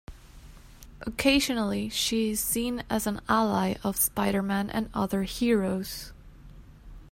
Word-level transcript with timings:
Occasionally, 1.01 1.87
she 1.87 2.31
is 2.31 2.39
seen 2.39 2.83
as 2.89 3.05
an 3.05 3.21
ally 3.29 3.75
of 3.83 3.97
Spider-Man 3.97 4.71
and 4.71 4.89
other 4.95 5.21
heroes. 5.21 6.11